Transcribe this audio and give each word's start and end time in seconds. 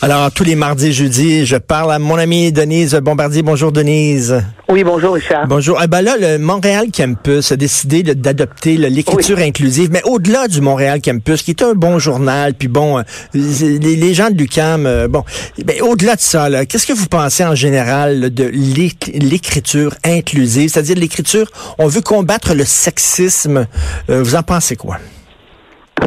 Alors, 0.00 0.30
tous 0.30 0.44
les 0.44 0.54
mardis 0.54 0.86
et 0.86 0.92
jeudis, 0.92 1.44
je 1.44 1.56
parle 1.56 1.92
à 1.92 1.98
mon 1.98 2.14
amie 2.14 2.52
Denise 2.52 2.94
Bombardier. 2.94 3.42
Bonjour, 3.42 3.72
Denise. 3.72 4.44
Oui, 4.68 4.84
bonjour, 4.84 5.14
Richard. 5.14 5.48
Bonjour. 5.48 5.80
Eh 5.82 5.88
ben 5.88 6.02
là, 6.02 6.14
le 6.16 6.38
Montréal 6.38 6.86
Campus 6.96 7.50
a 7.50 7.56
décidé 7.56 8.04
d'adopter 8.04 8.76
l'écriture 8.76 9.38
inclusive, 9.38 9.90
mais 9.90 10.00
au-delà 10.04 10.46
du 10.46 10.60
Montréal 10.60 11.00
Campus, 11.04 11.42
qui 11.42 11.50
est 11.50 11.62
un 11.62 11.74
bon 11.74 11.98
journal, 11.98 12.54
puis 12.54 12.68
bon, 12.68 12.98
euh, 12.98 13.02
les, 13.34 14.14
gens 14.14 14.30
de 14.30 14.36
l'UCAM, 14.36 14.86
euh, 14.86 15.08
bon, 15.08 15.24
ben, 15.64 15.82
au-delà 15.82 16.14
de 16.14 16.20
ça, 16.20 16.64
qu'est-ce 16.64 16.86
que 16.86 16.92
vous 16.92 17.08
pensez 17.08 17.44
en 17.44 17.56
général 17.56 18.32
de 18.32 18.44
l'écriture 18.44 19.96
inclusive, 20.04 20.70
c'est-à-dire 20.70 20.96
l'écriture, 20.96 21.50
on 21.78 21.88
veut 21.88 22.02
combattre 22.02 22.54
le 22.54 22.64
sexisme. 22.64 23.66
Euh, 24.10 24.22
vous 24.22 24.36
en 24.36 24.44
pensez 24.44 24.76
quoi? 24.76 24.98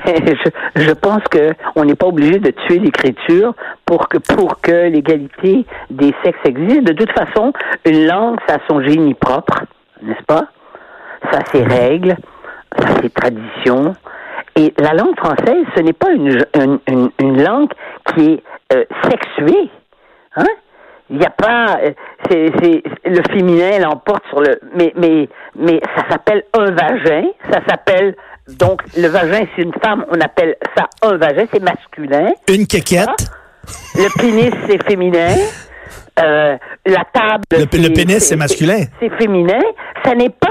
Je, 0.06 0.50
je, 0.84 0.92
pense 0.92 1.24
que 1.30 1.54
on 1.76 1.86
n'est 1.86 1.96
pas 1.96 2.08
obligé 2.08 2.40
de 2.40 2.52
tuer 2.52 2.80
l'écriture 2.80 3.54
pour 3.86 4.08
que 4.08 4.18
pour 4.18 4.62
que 4.62 4.90
l'égalité 4.90 5.66
des 5.90 6.14
sexes 6.24 6.40
existe. 6.46 6.84
De 6.84 6.94
toute 6.94 7.12
façon, 7.12 7.54
une 7.86 8.08
langue, 8.08 8.38
ça 8.48 8.56
a 8.56 8.60
son 8.70 8.82
génie 8.82 9.14
propre, 9.14 9.64
n'est-ce 10.02 10.24
pas? 10.24 10.48
Ça 11.32 11.40
a 11.40 11.46
ses 11.46 11.64
règles, 11.64 12.16
ça 12.78 12.88
a 12.88 13.02
ses 13.02 13.10
traditions. 13.10 13.96
Et 14.56 14.74
la 14.78 14.94
langue 14.94 15.18
française, 15.18 15.66
ce 15.76 15.82
n'est 15.82 15.94
pas 15.94 16.12
une, 16.12 16.44
une, 16.88 17.10
une, 17.20 17.44
langue 17.44 17.72
qui 18.08 18.34
est 18.34 18.44
euh, 18.74 18.84
sexuée. 19.10 19.70
Hein? 20.36 20.46
Il 21.10 21.18
n'y 21.18 21.26
a 21.26 21.30
pas, 21.30 21.78
euh, 21.84 21.92
c'est 22.30 22.84
le 23.06 23.22
féminin 23.32 23.80
l'emporte 23.80 24.24
sur 24.30 24.40
le, 24.40 24.60
mais 24.76 24.94
mais 24.96 25.28
mais 25.56 25.82
ça 25.96 26.10
s'appelle 26.10 26.44
un 26.58 26.72
vagin, 26.72 27.28
ça 27.52 27.60
s'appelle 27.68 28.16
donc, 28.58 28.82
le 28.98 29.08
vagin, 29.08 29.46
c'est 29.56 29.64
une 29.64 29.74
femme, 29.84 30.06
on 30.10 30.20
appelle 30.20 30.56
ça 30.76 30.88
un 31.04 31.18
vagin, 31.18 31.46
c'est 31.52 31.62
masculin. 31.62 32.32
Une 32.50 32.68
quéquette. 32.68 33.10
Le 33.96 34.20
pénis, 34.20 34.54
c'est 34.68 34.84
féminin. 34.88 35.36
Euh, 36.20 36.58
la 36.86 37.06
table. 37.14 37.44
Le, 37.52 37.66
pénis, 37.66 38.20
c'est 38.20 38.36
masculin. 38.36 38.86
C'est 39.00 39.10
féminin. 39.18 39.62
Ça 40.04 40.16
n'est 40.16 40.30
pas. 40.30 40.48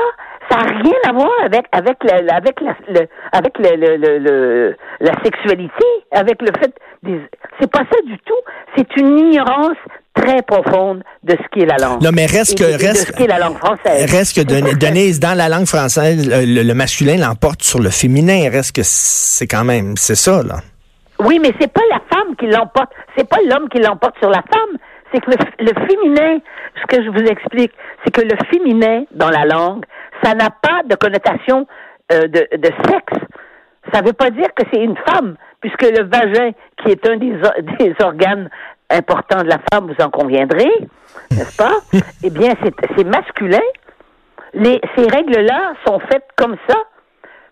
Ça 0.50 0.56
n'a 0.56 0.82
rien 0.82 0.96
à 1.08 1.12
voir 1.12 1.30
avec 1.44 1.66
avec 1.70 1.96
la, 2.02 2.34
avec 2.34 2.60
la, 2.60 2.76
le, 2.88 3.06
avec 3.30 3.56
le, 3.58 4.18
le, 4.18 4.76
la 5.00 5.12
sexualité, 5.22 5.86
avec 6.10 6.42
le 6.42 6.48
fait. 6.58 6.74
Des... 7.04 7.20
C'est 7.60 7.70
pas 7.70 7.84
ça 7.90 8.00
du 8.04 8.18
tout. 8.18 8.40
C'est 8.76 8.96
une 8.96 9.18
ignorance 9.18 9.76
très 10.14 10.42
profonde 10.42 11.02
de 11.22 11.32
ce 11.32 11.48
qu'est 11.52 11.66
la 11.66 11.76
langue. 11.76 12.02
Non, 12.02 12.10
mais 12.12 12.26
reste 12.26 12.58
que 12.58 12.64
reste 12.64 13.10
de 13.10 13.12
ce 13.12 13.12
qu'est 13.12 13.26
la 13.26 13.38
langue 13.38 13.58
française. 13.58 14.10
Reste 14.10 14.36
que 14.36 14.74
Denise, 14.74 15.20
dans 15.28 15.36
la 15.36 15.48
langue 15.48 15.66
française, 15.66 16.28
le, 16.28 16.74
masculin 16.74 17.16
l'emporte 17.16 17.62
sur 17.62 17.80
le 17.80 17.90
féminin. 17.90 18.50
Reste 18.50 18.74
que 18.74 18.82
c'est 18.84 19.46
quand 19.46 19.64
même, 19.64 19.96
c'est 19.96 20.16
ça 20.16 20.42
là. 20.42 20.56
Oui, 21.20 21.38
mais 21.40 21.52
c'est 21.60 21.72
pas 21.72 21.82
la 21.90 22.00
femme 22.10 22.34
qui 22.36 22.46
l'emporte. 22.46 22.92
C'est 23.16 23.28
pas 23.28 23.38
l'homme 23.48 23.68
qui 23.68 23.78
l'emporte 23.78 24.18
sur 24.20 24.30
la 24.30 24.42
femme. 24.52 24.78
C'est 25.12 25.20
que 25.20 25.30
le, 25.30 25.86
féminin, 25.86 26.38
ce 26.80 26.86
que 26.86 27.02
je 27.02 27.10
vous 27.10 27.26
explique, 27.28 27.72
c'est 28.04 28.10
que 28.12 28.22
le 28.22 28.36
féminin 28.50 29.04
dans 29.12 29.28
la 29.28 29.44
langue, 29.44 29.84
ça 30.22 30.34
n'a 30.34 30.50
pas 30.50 30.82
de 30.88 30.94
connotation 30.94 31.66
euh, 32.12 32.22
de, 32.22 32.46
de 32.56 32.70
sexe. 32.86 33.24
Ça 33.92 34.00
ne 34.00 34.06
veut 34.06 34.12
pas 34.12 34.30
dire 34.30 34.48
que 34.54 34.62
c'est 34.72 34.80
une 34.80 34.96
femme, 35.08 35.36
puisque 35.60 35.82
le 35.82 36.04
vagin, 36.04 36.52
qui 36.82 36.92
est 36.92 37.06
un 37.06 37.16
des, 37.16 37.32
des 37.80 37.94
organes 38.02 38.48
important 38.90 39.42
de 39.42 39.48
la 39.48 39.58
femme, 39.72 39.86
vous 39.86 40.04
en 40.04 40.10
conviendrez, 40.10 40.70
n'est-ce 41.30 41.56
pas? 41.56 41.76
eh 42.24 42.30
bien, 42.30 42.52
c'est 42.96 43.04
masculin. 43.04 43.58
Les, 44.52 44.80
ces 44.96 45.06
règles-là 45.06 45.74
sont 45.86 46.00
faites 46.10 46.28
comme 46.36 46.56
ça, 46.68 46.76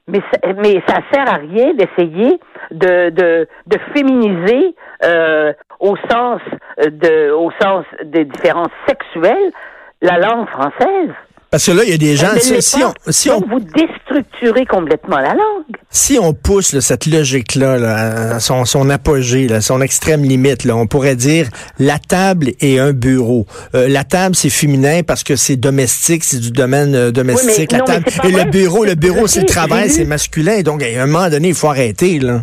mais, 0.09 0.21
mais 0.57 0.83
ça 0.87 0.97
sert 1.13 1.29
à 1.33 1.37
rien 1.37 1.75
d'essayer 1.75 2.41
de, 2.71 3.11
de, 3.11 3.49
de 3.67 3.79
féminiser 3.95 4.75
euh, 5.05 5.53
au 5.81 5.97
sens 6.11 6.41
de 6.79 7.31
au 7.31 7.51
sens 7.63 7.85
des 8.03 8.25
différences 8.25 8.73
sexuelles 8.89 9.53
la 10.01 10.19
langue 10.19 10.49
française. 10.49 11.11
Parce 11.51 11.65
que 11.65 11.73
là, 11.73 11.83
il 11.85 11.91
y 11.91 11.95
a 11.95 11.99
des 11.99 12.15
gens. 12.15 12.29
Si, 12.39 12.83
on, 12.83 12.93
si 13.11 13.31
on, 13.31 13.41
vous 13.41 13.61
déstructurez 13.61 14.67
complètement 14.67 15.17
la 15.17 15.31
langue. 15.31 15.65
Si 15.89 16.19
on 16.21 16.35
pousse 16.35 16.79
cette 16.81 17.07
logique-là, 17.07 18.35
à 18.35 18.41
son, 18.41 18.67
son 18.67 18.91
apogée, 18.91 19.49
là, 19.49 19.63
son 19.63 19.81
extrême 19.81 20.25
limite, 20.25 20.65
là, 20.65 20.77
on 20.77 20.87
pourrait 20.87 21.17
dire 21.17 21.49
la 21.79 21.99
table 21.99 22.51
est 22.61 22.79
un 22.79 22.93
bureau. 22.93 23.47
Euh, 23.75 23.89
la 23.89 24.05
table, 24.05 24.35
c'est 24.35 24.51
féminin 24.51 25.01
parce 25.07 25.25
que 25.25 25.37
c'est 25.37 25.57
domestique, 25.57 26.23
c'est 26.25 26.41
du 26.41 26.51
domaine 26.51 26.95
euh, 26.95 27.11
domestique. 27.13 27.73
la 27.73 27.81
table. 27.81 28.05
Et 28.25 28.31
le 28.33 28.45
bureau, 28.51 28.85
le 28.85 28.95
bureau, 28.95 29.27
c'est 29.27 29.41
le 29.41 29.47
travail, 29.47 29.89
c'est 29.89 30.05
masculin. 30.05 30.61
Donc, 30.61 30.83
à 30.83 31.03
un 31.03 31.07
moment 31.07 31.31
donné, 31.31 31.49
il 31.49 31.55
faut 31.55 31.69
arrêter. 31.69 32.19
Là. 32.19 32.43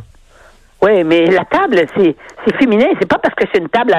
Oui, 0.82 1.04
mais 1.04 1.26
la 1.28 1.46
table, 1.46 1.86
c'est 1.96 2.16
c'est 2.46 2.58
féminin. 2.58 2.88
C'est 3.00 3.08
pas 3.08 3.18
parce 3.18 3.34
que 3.36 3.46
c'est 3.52 3.60
une 3.60 3.70
table 3.70 3.94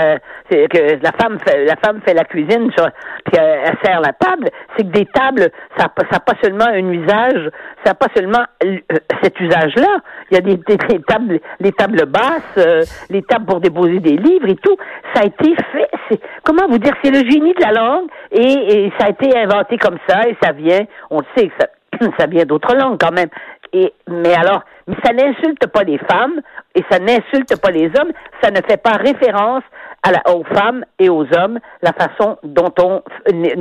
que 0.50 1.02
la 1.02 1.12
femme 1.12 1.38
fait 1.44 1.64
la 1.64 1.76
femme 1.76 2.00
fait 2.04 2.14
la 2.14 2.24
cuisine 2.24 2.70
sur, 2.76 2.88
puis 3.36 3.44
elle, 3.44 3.76
sert 3.84 4.00
la 4.00 4.12
table. 4.12 4.48
C'est 4.76 4.84
que 4.84 4.92
des 4.92 5.06
tables, 5.06 5.50
ça 5.76 5.86
n'a 6.10 6.20
pas 6.20 6.34
seulement 6.42 6.66
un 6.66 6.88
usage, 6.90 7.50
ça 7.84 7.90
n'a 7.90 7.94
pas 7.94 8.08
seulement 8.16 8.44
euh, 8.64 8.78
cet 9.22 9.38
usage-là. 9.40 9.98
Il 10.30 10.34
y 10.34 10.38
a 10.38 10.40
des, 10.40 10.58
tables, 11.06 11.40
les 11.60 11.72
tables 11.72 12.06
basses, 12.06 12.42
euh, 12.58 12.82
les 13.10 13.22
tables 13.22 13.46
pour 13.46 13.60
déposer 13.60 14.00
des 14.00 14.16
livres 14.16 14.48
et 14.48 14.56
tout. 14.56 14.76
Ça 15.14 15.22
a 15.22 15.26
été 15.26 15.54
fait. 15.72 16.20
Comment 16.44 16.66
vous 16.68 16.78
dire 16.78 16.94
C'est 17.02 17.10
le 17.10 17.28
génie 17.28 17.54
de 17.54 17.62
la 17.62 17.72
langue 17.72 18.08
et, 18.32 18.86
et 18.86 18.92
ça 18.98 19.06
a 19.06 19.10
été 19.10 19.36
inventé 19.36 19.78
comme 19.78 19.98
ça 20.08 20.28
et 20.28 20.36
ça 20.42 20.52
vient. 20.52 20.84
On 21.10 21.18
le 21.18 21.26
sait 21.36 21.48
que 21.48 21.54
ça 21.60 21.66
ça 22.18 22.26
vient 22.26 22.44
d'autres 22.44 22.74
langues 22.74 22.98
quand 23.00 23.12
même. 23.12 23.28
Et, 23.72 23.92
mais 24.08 24.34
alors, 24.34 24.62
mais 24.86 24.96
ça 25.04 25.12
n'insulte 25.12 25.66
pas 25.66 25.82
les 25.82 25.98
femmes 25.98 26.40
et 26.74 26.84
ça 26.90 26.98
n'insulte 26.98 27.60
pas 27.60 27.70
les 27.70 27.86
hommes, 27.86 28.12
ça 28.42 28.50
ne 28.50 28.60
fait 28.68 28.76
pas 28.76 28.92
référence 28.92 29.64
à 30.06 30.12
la, 30.12 30.34
aux 30.34 30.44
femmes 30.44 30.84
et 30.98 31.08
aux 31.08 31.26
hommes, 31.36 31.58
la 31.82 31.92
façon 31.92 32.38
dont 32.44 32.72
on, 32.80 33.02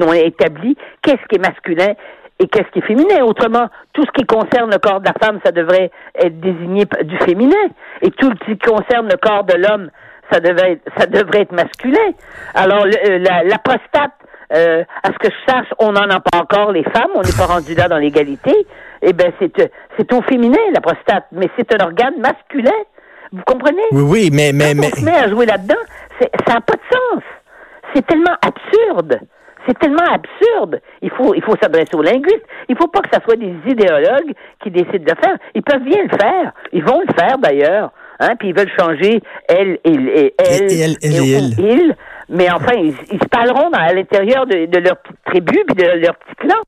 on 0.07 0.13
établi 0.13 0.77
qu'est-ce 1.01 1.25
qui 1.27 1.35
est 1.35 1.47
masculin 1.47 1.93
et 2.39 2.47
qu'est-ce 2.47 2.69
qui 2.71 2.79
est 2.79 2.87
féminin. 2.87 3.23
Autrement, 3.23 3.67
tout 3.93 4.03
ce 4.05 4.11
qui 4.11 4.25
concerne 4.25 4.69
le 4.71 4.77
corps 4.77 4.99
de 4.99 5.07
la 5.07 5.13
femme, 5.25 5.39
ça 5.43 5.51
devrait 5.51 5.89
être 6.15 6.39
désigné 6.39 6.85
du 7.03 7.17
féminin. 7.19 7.65
Et 8.01 8.11
tout 8.11 8.29
ce 8.29 8.45
qui 8.45 8.57
concerne 8.59 9.07
le 9.09 9.17
corps 9.17 9.45
de 9.45 9.55
l'homme, 9.55 9.89
ça 10.31 10.39
devrait 10.39 10.73
être, 10.73 10.83
ça 10.97 11.05
devrait 11.07 11.41
être 11.41 11.53
masculin. 11.53 12.11
Alors, 12.53 12.85
euh, 12.85 13.17
la, 13.19 13.43
la 13.43 13.57
prostate, 13.57 14.11
euh, 14.53 14.83
à 15.03 15.07
ce 15.13 15.17
que 15.17 15.33
je 15.33 15.51
sache, 15.51 15.67
on 15.79 15.93
n'en 15.93 16.09
a 16.09 16.19
pas 16.19 16.39
encore 16.39 16.71
les 16.71 16.83
femmes, 16.83 17.11
on 17.15 17.21
n'est 17.21 17.37
pas 17.37 17.47
rendu 17.47 17.73
là 17.73 17.87
dans 17.87 17.97
l'égalité. 17.97 18.53
Eh 19.01 19.11
c'est 19.39 19.59
euh, 19.59 19.67
c'est 19.97 20.11
au 20.13 20.21
féminin 20.21 20.59
la 20.73 20.81
prostate, 20.81 21.25
mais 21.31 21.49
c'est 21.57 21.73
un 21.73 21.85
organe 21.85 22.19
masculin. 22.19 22.79
Vous 23.31 23.43
comprenez? 23.45 23.81
Oui, 23.91 24.03
oui, 24.03 24.29
mais 24.31 24.51
mais 24.53 24.73
Quand 24.73 24.81
mais 24.81 24.91
on 24.93 24.99
se 24.99 25.05
met 25.05 25.17
à 25.17 25.29
jouer 25.29 25.45
là-dedans, 25.45 25.81
ça 26.19 26.53
n'a 26.53 26.61
pas 26.61 26.73
de 26.73 26.95
sens. 26.95 27.23
C'est 27.93 28.05
tellement 28.05 28.35
absurde. 28.41 29.19
C'est 29.67 29.77
tellement 29.79 30.05
absurde. 30.11 30.79
Il 31.01 31.09
faut, 31.09 31.33
il 31.33 31.43
faut 31.43 31.55
s'adresser 31.61 31.95
aux 31.95 32.01
linguistes. 32.01 32.45
Il 32.69 32.77
faut 32.77 32.87
pas 32.87 33.01
que 33.01 33.09
ça 33.11 33.19
soit 33.23 33.35
des 33.35 33.55
idéologues 33.65 34.33
qui 34.61 34.69
décident 34.69 35.03
de 35.03 35.11
le 35.11 35.21
faire. 35.21 35.37
Ils 35.55 35.63
peuvent 35.63 35.83
bien 35.83 36.03
le 36.03 36.17
faire. 36.17 36.51
Ils 36.71 36.83
vont 36.83 37.01
le 37.01 37.13
faire 37.17 37.37
d'ailleurs. 37.39 37.91
Hein, 38.19 38.35
puis 38.39 38.49
ils 38.49 38.57
veulent 38.57 38.71
changer 38.79 39.21
elle 39.49 39.79
et, 39.83 39.91
et 39.91 40.35
elle 40.37 40.71
et, 40.71 40.81
elle, 40.81 40.95
et, 41.01 41.33
et 41.33 41.73
il. 41.73 41.95
Mais 42.29 42.49
enfin, 42.51 42.73
ils, 42.75 42.95
ils, 43.11 43.19
se 43.19 43.27
parleront 43.29 43.69
dans, 43.69 43.79
à 43.79 43.93
l'intérieur 43.93 44.45
de, 44.45 44.67
de, 44.67 44.79
leur 44.79 44.97
petite 44.97 45.23
tribu 45.25 45.63
puis 45.67 45.75
de 45.75 45.99
leur 45.99 46.15
petit 46.15 46.35
clan. 46.35 46.61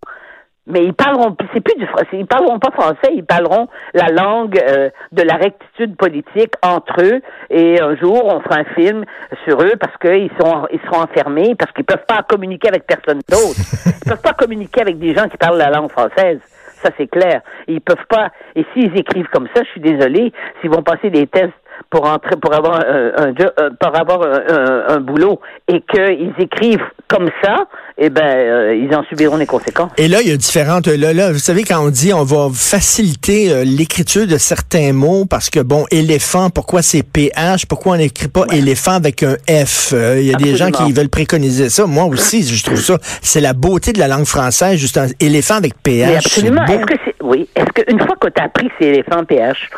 Mais 0.67 0.83
ils 0.83 0.93
parleront, 0.93 1.35
c'est 1.53 1.61
plus 1.61 1.79
du 1.79 1.87
français, 1.87 2.07
ils 2.13 2.25
parleront 2.25 2.59
pas 2.59 2.71
français, 2.71 3.13
ils 3.13 3.23
parleront 3.23 3.69
la 3.93 4.09
langue 4.09 4.59
euh, 4.61 4.89
de 5.13 5.21
la 5.23 5.35
rectitude 5.35 5.95
politique 5.95 6.53
entre 6.61 7.01
eux. 7.01 7.21
Et 7.49 7.81
un 7.81 7.95
jour, 7.95 8.25
on 8.25 8.41
fera 8.41 8.57
un 8.59 8.75
film 8.75 9.05
sur 9.47 9.61
eux 9.61 9.73
parce 9.79 9.95
qu'ils 9.97 10.29
sont, 10.39 10.67
ils 10.71 10.79
seront 10.81 11.03
enfermés, 11.03 11.55
parce 11.55 11.71
qu'ils 11.71 11.85
peuvent 11.85 12.05
pas 12.05 12.21
communiquer 12.27 12.67
avec 12.67 12.85
personne 12.85 13.21
d'autre. 13.29 13.59
Ils 14.07 14.09
peuvent 14.09 14.21
pas 14.21 14.33
communiquer 14.33 14.81
avec 14.81 14.99
des 14.99 15.13
gens 15.13 15.27
qui 15.27 15.37
parlent 15.37 15.57
la 15.57 15.69
langue 15.69 15.91
française. 15.91 16.39
Ça, 16.81 16.89
c'est 16.97 17.07
clair. 17.07 17.41
Ils 17.67 17.81
peuvent 17.81 18.05
pas, 18.07 18.29
et 18.55 18.65
s'ils 18.73 18.95
écrivent 18.97 19.27
comme 19.33 19.47
ça, 19.53 19.63
je 19.63 19.69
suis 19.69 19.81
désolé, 19.81 20.31
s'ils 20.61 20.69
vont 20.69 20.83
passer 20.83 21.09
des 21.09 21.27
tests 21.27 21.53
pour 21.89 22.05
entrer, 22.05 22.35
pour 22.41 22.53
avoir 22.53 22.79
un, 22.79 23.33
pour 23.79 23.95
avoir 23.95 24.21
un, 24.23 24.99
boulot 24.99 25.39
et 25.67 25.81
qu'ils 25.81 26.33
écrivent 26.39 26.83
comme 27.07 27.29
ça, 27.43 27.65
eh 27.97 28.09
ben, 28.09 28.73
ils 28.73 28.93
en 28.95 29.03
subiront 29.03 29.37
les 29.37 29.45
conséquences. 29.45 29.91
Et 29.97 30.07
là, 30.07 30.21
il 30.21 30.29
y 30.29 30.31
a 30.31 30.37
différentes. 30.37 30.87
Là, 30.87 31.13
là, 31.13 31.31
vous 31.31 31.39
savez 31.39 31.63
quand 31.63 31.79
on 31.79 31.89
dit 31.89 32.13
on 32.13 32.23
va 32.23 32.49
faciliter 32.53 33.63
l'écriture 33.65 34.27
de 34.27 34.37
certains 34.37 34.93
mots 34.93 35.25
parce 35.25 35.49
que 35.49 35.59
bon, 35.59 35.85
éléphant, 35.91 36.49
pourquoi 36.49 36.81
c'est 36.81 37.03
PH, 37.03 37.65
pourquoi 37.67 37.93
on 37.93 37.97
n'écrit 37.97 38.27
pas 38.27 38.45
éléphant 38.51 38.93
avec 38.93 39.23
un 39.23 39.35
F? 39.47 39.93
Il 39.93 40.23
y 40.23 40.33
a 40.33 40.37
des 40.37 40.55
gens 40.55 40.71
qui 40.71 40.91
veulent 40.91 41.09
préconiser 41.09 41.69
ça. 41.69 41.85
Moi 41.85 42.05
aussi, 42.05 42.43
je 42.43 42.63
trouve 42.63 42.81
ça. 42.81 42.97
C'est 43.21 43.41
la 43.41 43.53
beauté 43.53 43.93
de 43.93 43.99
la 43.99 44.07
langue 44.07 44.25
française, 44.25 44.77
juste 44.77 44.97
un 44.97 45.07
éléphant 45.19 45.55
avec 45.55 45.73
PH. 45.81 46.25
absolument. 46.25 46.65
Est-ce 46.65 46.85
que 46.85 46.95
c'est, 47.05 47.06
oui. 47.21 47.49
Est-ce 47.55 47.71
qu'une 47.71 47.99
fois 47.99 48.15
que 48.15 48.27
tu 48.27 48.41
as 48.41 48.45
appris 48.45 48.69
c'est 48.79 48.87
éléphant 48.87 49.23
PH, 49.23 49.69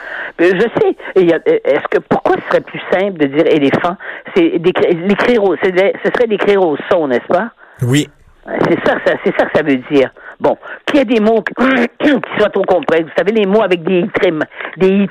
euh, 0.41 0.51
je 0.53 0.81
sais. 0.81 0.95
Est-ce 1.15 1.87
que 1.89 1.99
pourquoi 1.99 2.35
ce 2.37 2.47
serait 2.49 2.61
plus 2.61 2.81
simple 2.91 3.17
de 3.17 3.25
dire 3.27 3.47
éléphant? 3.47 3.95
C'est 4.35 4.59
d'écrire 4.59 5.43
au, 5.43 5.55
ce 5.55 5.69
serait 5.69 6.27
d'écrire 6.27 6.61
au 6.61 6.77
son, 6.91 7.07
n'est-ce 7.07 7.27
pas? 7.27 7.51
Oui. 7.83 8.09
C'est 8.45 8.79
ça, 8.85 8.95
c'est 9.23 9.37
ça 9.37 9.45
que 9.45 9.57
ça 9.57 9.63
veut 9.63 9.77
dire. 9.91 10.09
Bon, 10.39 10.57
qu'il 10.85 10.99
y 10.99 11.01
ait 11.01 11.05
des 11.05 11.19
mots 11.19 11.41
qui 11.99 12.11
soient 12.37 12.49
trop 12.49 12.63
complexes. 12.63 13.03
Vous 13.03 13.17
savez, 13.17 13.33
les 13.33 13.45
mots 13.45 13.61
avec 13.61 13.83
des 13.83 13.99
i 13.99 14.09
des 14.77 14.87
i 14.87 15.07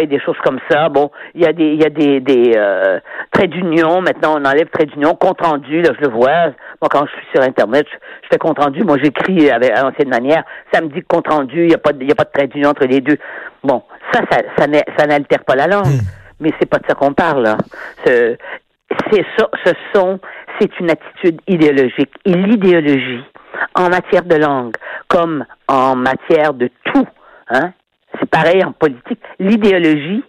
et 0.00 0.06
des 0.06 0.20
choses 0.20 0.36
comme 0.44 0.58
ça. 0.68 0.88
Bon, 0.88 1.10
il 1.34 1.42
y 1.42 1.46
a 1.46 1.52
des, 1.52 1.66
il 1.66 1.80
y 1.80 1.84
a 1.84 1.90
des, 1.90 2.18
des 2.20 2.52
euh, 2.56 2.98
traits 3.30 3.50
d'union. 3.50 4.00
Maintenant, 4.00 4.34
on 4.40 4.44
enlève 4.44 4.68
traits 4.70 4.90
d'union. 4.90 5.14
Compte 5.14 5.40
rendu, 5.40 5.82
là, 5.82 5.90
je 5.96 6.04
le 6.04 6.12
vois. 6.12 6.46
Moi, 6.80 6.88
quand 6.90 7.06
je 7.06 7.12
suis 7.12 7.26
sur 7.32 7.42
Internet, 7.42 7.86
je, 7.92 8.28
fais 8.28 8.38
compte 8.38 8.58
rendu. 8.58 8.82
Moi, 8.82 8.96
j'écris 9.00 9.50
avec 9.50 9.70
à 9.70 9.82
l'ancienne 9.82 10.08
manière. 10.08 10.42
Ça 10.72 10.80
me 10.80 10.88
dit 10.88 11.02
compte 11.02 11.28
rendu. 11.28 11.62
Il 11.62 11.68
n'y 11.68 11.74
a 11.74 11.78
pas, 11.78 11.92
il 12.00 12.08
y 12.08 12.12
a 12.12 12.16
pas 12.16 12.24
de 12.24 12.30
trait 12.32 12.48
d'union 12.48 12.70
entre 12.70 12.86
les 12.86 13.00
deux. 13.00 13.18
Bon, 13.62 13.84
ça, 14.12 14.22
ça, 14.30 14.66
ça, 14.98 15.06
n'altère 15.06 15.44
pas 15.44 15.54
la 15.54 15.68
langue. 15.68 15.86
Hmm. 15.86 16.00
Mais 16.40 16.50
c'est 16.58 16.68
pas 16.68 16.78
de 16.78 16.86
ça 16.88 16.94
qu'on 16.94 17.12
parle. 17.12 17.44
Là. 17.44 17.56
C'est 18.04 19.24
ça, 19.38 19.48
ce 19.64 19.72
sont, 19.94 20.18
c'est 20.58 20.78
une 20.80 20.90
attitude 20.90 21.40
idéologique. 21.46 22.10
Et 22.24 22.32
l'idéologie, 22.32 23.24
en 23.74 23.88
matière 23.88 24.24
de 24.24 24.36
langue, 24.36 24.76
comme 25.08 25.44
en 25.68 25.96
matière 25.96 26.54
de 26.54 26.70
tout, 26.84 27.06
hein, 27.48 27.72
c'est 28.18 28.28
pareil 28.28 28.64
en 28.64 28.72
politique. 28.72 29.20
L'idéologie, 29.38 30.22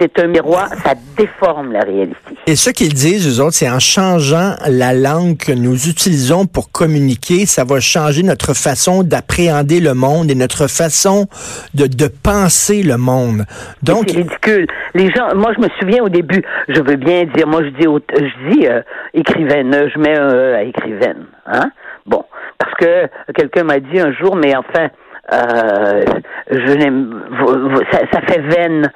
c'est 0.00 0.18
un 0.20 0.26
miroir, 0.26 0.68
ça 0.68 0.94
déforme 1.16 1.72
la 1.72 1.80
réalité. 1.80 2.16
Et 2.46 2.56
ce 2.56 2.70
qu'ils 2.70 2.94
disent, 2.94 3.26
eux 3.28 3.42
autres, 3.42 3.54
c'est 3.54 3.68
en 3.68 3.78
changeant 3.78 4.54
la 4.68 4.94
langue 4.94 5.36
que 5.36 5.52
nous 5.52 5.88
utilisons 5.88 6.46
pour 6.46 6.70
communiquer, 6.70 7.46
ça 7.46 7.64
va 7.64 7.80
changer 7.80 8.22
notre 8.22 8.54
façon 8.54 9.02
d'appréhender 9.02 9.80
le 9.80 9.94
monde 9.94 10.30
et 10.30 10.34
notre 10.34 10.66
façon 10.66 11.26
de, 11.74 11.86
de 11.86 12.08
penser 12.08 12.82
le 12.82 12.96
monde. 12.96 13.44
Donc, 13.82 14.04
c'est 14.08 14.16
ridicule. 14.16 14.66
Les 14.94 15.10
gens, 15.10 15.34
moi, 15.34 15.52
je 15.54 15.62
me 15.62 15.68
souviens 15.78 16.02
au 16.02 16.08
début, 16.08 16.42
je 16.68 16.80
veux 16.80 16.96
bien 16.96 17.24
dire, 17.24 17.46
moi, 17.46 17.62
je 17.62 17.68
dis, 17.68 17.84
je 17.84 18.50
dis 18.52 18.66
euh, 18.66 18.80
écrivaine, 19.12 19.90
je 19.94 19.98
mets 19.98 20.16
un 20.16 20.28
E 20.28 20.54
à 20.54 20.62
écrivaine, 20.62 21.26
hein. 21.46 21.70
Bon, 22.06 22.24
parce 22.58 22.74
que 22.74 23.08
quelqu'un 23.34 23.64
m'a 23.64 23.80
dit 23.80 24.00
un 24.00 24.12
jour, 24.12 24.36
mais 24.36 24.54
enfin, 24.56 24.88
euh, 25.32 26.04
je 26.50 26.72
n'aime, 26.74 27.22
ça, 27.92 28.00
ça 28.12 28.20
fait 28.22 28.40
veine. 28.40 28.90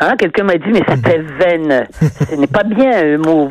Hein? 0.00 0.14
Quelqu'un 0.18 0.44
m'a 0.44 0.56
dit, 0.56 0.70
mais 0.72 0.82
ça 0.88 0.96
fait 0.96 1.18
veine. 1.40 1.86
Ce 2.28 2.34
n'est 2.34 2.46
pas 2.46 2.64
bien 2.64 3.02
le 3.02 3.18
mot 3.18 3.50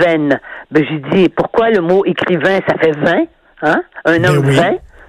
veine. 0.00 0.40
Ben, 0.70 0.84
j'ai 0.88 0.98
dit, 1.12 1.28
pourquoi 1.28 1.70
le 1.70 1.80
mot 1.80 2.04
écrivain, 2.04 2.60
ça 2.68 2.74
fait 2.78 2.92
vin? 2.92 3.24
Hein? 3.62 3.82
Un 4.04 4.18
ben 4.18 4.26
homme 4.26 4.46
oui. 4.46 4.58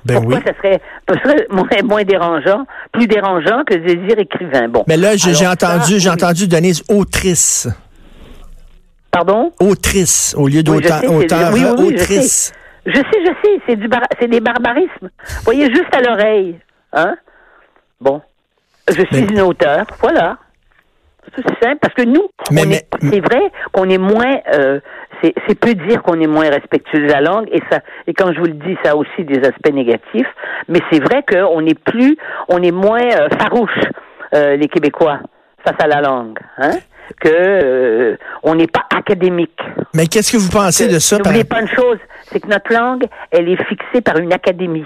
Ben 0.05 0.15
Pourquoi 0.15 0.39
ça 0.39 0.53
serait, 0.57 0.79
serait 1.09 1.45
moins, 1.51 1.67
moins, 1.83 2.03
dérangeant, 2.03 2.65
plus 2.93 3.07
dérangeant 3.07 3.63
que 3.65 3.75
de 3.75 4.07
dire 4.07 4.17
écrivain? 4.17 4.69
Bon. 4.69 4.83
Mais 4.87 4.95
là, 4.95 5.15
j'ai 5.15 5.47
entendu, 5.47 5.99
j'ai 5.99 6.09
entendu 6.09 6.47
Denise 6.47 6.83
autrice. 6.89 7.67
Pardon? 9.11 9.51
Autrice, 9.59 10.35
au 10.37 10.47
lieu 10.47 10.63
d'auteur, 10.63 11.01
oui, 11.09 11.25
oui, 11.53 11.65
autrice. 11.65 12.53
Je 12.85 12.95
sais, 12.95 13.03
je 13.25 13.31
sais, 13.43 13.61
c'est 13.67 13.75
du 13.75 13.89
c'est 14.19 14.27
des 14.27 14.39
barbarismes. 14.39 15.09
Voyez, 15.43 15.65
juste 15.73 15.93
à 15.93 16.01
l'oreille. 16.01 16.59
Hein? 16.93 17.15
Bon. 17.99 18.21
Je 18.87 19.05
suis 19.11 19.25
une 19.25 19.41
auteur, 19.41 19.85
voilà. 20.01 20.37
C'est 21.35 21.43
simple, 21.63 21.77
parce 21.79 21.93
que 21.93 22.01
nous, 22.03 22.27
c'est 22.49 23.19
vrai 23.19 23.51
qu'on 23.71 23.87
est 23.87 23.99
moins, 23.99 24.39
euh, 24.51 24.79
c'est 25.21 25.59
peu 25.59 25.75
dire 25.75 26.01
qu'on 26.01 26.19
est 26.19 26.27
moins 26.27 26.49
respectueux 26.49 27.01
de 27.01 27.11
la 27.11 27.21
langue, 27.21 27.47
et 27.51 27.61
ça, 27.69 27.81
et 28.07 28.15
quand 28.15 28.33
je 28.33 28.39
vous 28.39 28.47
le 28.47 28.53
dis, 28.53 28.75
ça 28.83 28.91
a 28.91 28.95
aussi 28.95 29.23
des 29.25 29.39
aspects 29.47 29.71
négatifs, 29.71 30.27
mais 30.67 30.79
c'est 30.91 30.99
vrai 30.99 31.23
qu'on 31.23 31.63
est 31.67 31.77
plus, 31.77 32.17
on 32.47 32.63
est 32.63 32.71
moins 32.71 33.03
euh, 33.03 33.29
farouche, 33.39 33.69
euh, 34.33 34.55
les 34.55 34.67
Québécois, 34.67 35.19
face 35.63 35.75
à 35.77 35.85
la 35.85 36.01
langue, 36.01 36.39
hein, 36.57 36.79
que 37.21 38.17
on 38.41 38.55
n'est 38.55 38.67
pas 38.67 38.85
académique. 38.95 39.59
Mais 39.93 40.07
qu'est-ce 40.07 40.31
que 40.31 40.37
vous 40.37 40.49
pensez 40.49 40.87
de 40.87 40.97
ça? 40.97 41.17
N'oubliez 41.17 41.43
pas 41.43 41.61
une 41.61 41.69
chose, 41.69 41.99
c'est 42.31 42.39
que 42.39 42.47
notre 42.47 42.73
langue, 42.73 43.05
elle 43.31 43.49
est 43.49 43.63
fixée 43.65 44.01
par 44.01 44.17
une 44.17 44.33
académie 44.33 44.85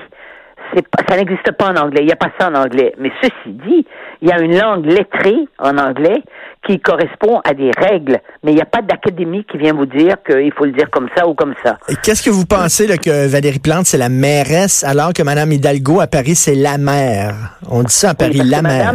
ça 1.10 1.18
n'existe 1.18 1.52
pas 1.52 1.72
en 1.72 1.76
anglais. 1.76 2.02
Il 2.02 2.06
n'y 2.06 2.12
a 2.12 2.18
pas 2.18 2.32
ça 2.40 2.50
en 2.50 2.56
anglais. 2.56 2.94
Mais 2.98 3.12
ceci 3.22 3.34
dit, 3.46 3.86
il 4.22 4.30
y 4.30 4.32
a 4.32 4.40
une 4.40 4.58
langue 4.58 4.86
lettrée 4.86 5.48
en 5.60 5.78
anglais 5.78 6.24
qui 6.66 6.80
correspond 6.80 7.42
à 7.44 7.54
des 7.54 7.72
règles, 7.78 8.20
mais 8.44 8.52
il 8.52 8.56
n'y 8.56 8.62
a 8.62 8.66
pas 8.66 8.82
d'académie 8.82 9.46
qui 9.46 9.58
vient 9.58 9.74
vous 9.74 9.86
dire 9.86 10.16
qu'il 10.26 10.52
faut 10.54 10.66
le 10.66 10.72
dire 10.72 10.90
comme 10.90 11.10
ça 11.16 11.28
ou 11.28 11.34
comme 11.34 11.54
ça. 11.64 11.78
Et 11.90 11.96
qu'est-ce 11.96 12.24
que 12.24 12.30
vous 12.30 12.46
pensez 12.46 12.88
là, 12.88 12.98
que 12.98 13.28
Valérie 13.28 13.60
Plante, 13.60 13.86
c'est 13.86 13.98
la 13.98 14.10
mairesse, 14.10 14.84
alors 14.84 15.14
que 15.14 15.24
Mme 15.24 15.52
Hidalgo 15.52 16.00
à 16.00 16.08
Paris, 16.08 16.36
c'est 16.36 16.56
la 16.56 16.78
mère? 16.78 17.58
On 17.70 17.84
dit 17.84 17.94
ça 17.94 18.12
à 18.12 18.14
Paris, 18.14 18.42
la 18.44 18.62
mère. 18.62 18.94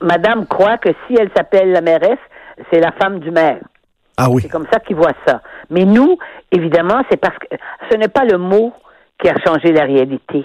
Madame, 0.00 0.46
croit 0.46 0.78
que 0.78 0.88
si 1.06 1.16
elle 1.18 1.30
s'appelle 1.36 1.72
la 1.72 1.82
mairesse, 1.82 2.18
c'est 2.72 2.80
la 2.80 2.92
femme 2.92 3.20
du 3.20 3.30
maire. 3.30 3.60
Ah 4.16 4.28
oui. 4.30 4.42
C'est 4.42 4.48
comme 4.48 4.66
ça 4.72 4.80
qu'ils 4.80 4.96
voient 4.96 5.14
ça. 5.26 5.40
Mais 5.70 5.84
nous, 5.84 6.18
évidemment, 6.50 7.02
c'est 7.10 7.16
parce 7.16 7.38
que 7.38 7.56
ce 7.90 7.96
n'est 7.96 8.08
pas 8.08 8.24
le 8.24 8.38
mot 8.38 8.72
qui 9.22 9.28
a 9.28 9.34
changé 9.44 9.72
la 9.72 9.84
réalité 9.84 10.44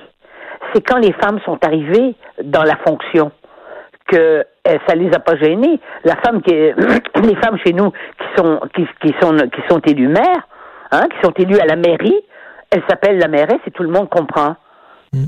c'est 0.76 0.82
quand 0.82 0.98
les 0.98 1.14
femmes 1.14 1.40
sont 1.46 1.58
arrivées 1.64 2.16
dans 2.44 2.64
la 2.64 2.76
fonction 2.86 3.32
que 4.08 4.46
eh, 4.66 4.78
ça 4.88 4.96
les 4.96 5.10
a 5.14 5.20
pas 5.20 5.36
gênées. 5.38 5.80
La 6.04 6.16
femme 6.18 6.42
qui 6.42 6.54
les 6.54 7.36
femmes 7.38 7.58
chez 7.66 7.74
nous 7.74 7.92
qui 7.92 8.28
sont 8.38 8.60
qui, 8.76 8.86
sont 9.22 9.36
qui 9.50 9.62
sont 9.70 9.80
élues 9.80 10.08
maires, 10.08 10.48
hein, 10.92 11.04
qui 11.12 11.18
sont 11.24 11.34
élues 11.38 11.60
à 11.60 11.66
la 11.66 11.76
mairie, 11.76 12.20
elles 12.70 12.84
s'appellent 12.90 13.18
la 13.18 13.28
mairesse 13.28 13.62
et 13.66 13.72
tout 13.72 13.84
le 13.84 13.90
monde 13.90 14.10
comprend. 14.10 14.56
Mm. 15.14 15.26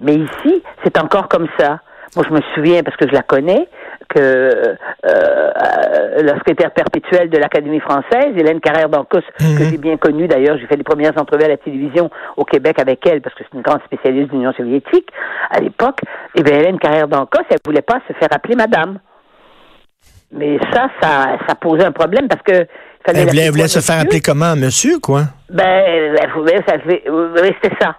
Mais 0.00 0.14
ici, 0.14 0.62
c'est 0.84 0.98
encore 0.98 1.28
comme 1.28 1.48
ça. 1.58 1.80
Moi, 2.16 2.24
je 2.28 2.34
me 2.34 2.40
souviens, 2.54 2.82
parce 2.82 2.96
que 2.96 3.08
je 3.08 3.12
la 3.12 3.22
connais, 3.22 3.68
euh, 4.16 4.74
euh, 5.04 6.22
la 6.22 6.34
secrétaire 6.38 6.70
perpétuelle 6.70 7.30
de 7.30 7.38
l'Académie 7.38 7.80
française, 7.80 8.34
Hélène 8.36 8.60
Carrère 8.60 8.88
d'Ancos, 8.88 9.20
que 9.38 9.44
mhm. 9.44 9.70
j'ai 9.70 9.78
bien 9.78 9.96
connue 9.96 10.28
d'ailleurs, 10.28 10.58
j'ai 10.58 10.66
fait 10.66 10.76
les 10.76 10.84
premières 10.84 11.16
entrevues 11.20 11.44
à 11.44 11.48
la 11.48 11.56
télévision 11.56 12.10
au 12.36 12.44
Québec 12.44 12.78
avec 12.78 13.06
elle, 13.06 13.20
parce 13.20 13.34
que 13.34 13.44
c'est 13.44 13.56
une 13.56 13.62
grande 13.62 13.82
spécialiste 13.84 14.28
de 14.28 14.32
l'Union 14.32 14.52
soviétique 14.52 15.08
à 15.50 15.60
l'époque, 15.60 16.00
et 16.34 16.40
eh 16.40 16.42
bien 16.42 16.58
Hélène 16.58 16.78
Carrère 16.78 17.08
d'Ancos, 17.08 17.44
elle 17.50 17.58
voulait 17.64 17.82
pas 17.82 18.00
se 18.08 18.12
faire 18.14 18.28
appeler 18.30 18.56
madame. 18.56 18.98
Mais 20.32 20.58
ça, 20.72 20.88
ça, 21.00 21.38
ça 21.46 21.54
posait 21.54 21.84
un 21.84 21.92
problème 21.92 22.28
parce 22.28 22.42
que 22.42 22.66
elle 23.08 23.28
voulait, 23.28 23.68
se 23.68 23.78
faire 23.78 24.00
appeler 24.00 24.20
comment, 24.20 24.56
monsieur, 24.56 24.98
quoi? 24.98 25.26
Ben, 25.48 25.64
elle 25.64 26.30
voulait, 26.34 26.60
ça 26.66 27.94